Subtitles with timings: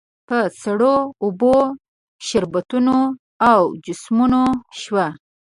[0.27, 1.57] په سړو اوبو،
[2.27, 2.97] شربتونو
[3.51, 4.43] او جوسونو
[4.81, 5.07] شوه.